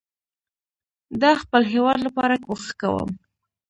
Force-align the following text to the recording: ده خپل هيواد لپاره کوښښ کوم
ده 1.21 1.29
خپل 1.41 1.61
هيواد 1.71 1.99
لپاره 2.07 2.35
کوښښ 2.45 2.69
کوم 2.81 3.09